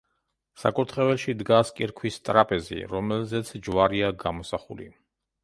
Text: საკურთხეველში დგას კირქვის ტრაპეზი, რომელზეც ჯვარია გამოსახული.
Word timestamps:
საკურთხეველში 0.61 1.35
დგას 1.41 1.71
კირქვის 1.81 2.17
ტრაპეზი, 2.31 2.81
რომელზეც 2.95 3.53
ჯვარია 3.69 4.11
გამოსახული. 4.27 4.91